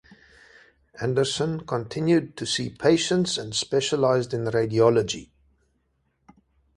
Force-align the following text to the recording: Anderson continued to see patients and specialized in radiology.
Anderson 0.99 1.59
continued 1.59 2.35
to 2.35 2.47
see 2.47 2.69
patients 2.71 3.37
and 3.37 3.53
specialized 3.53 4.33
in 4.33 4.45
radiology. 4.45 5.29